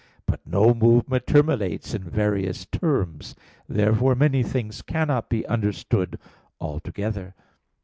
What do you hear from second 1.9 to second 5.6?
in various terms. Therefore many things cannot be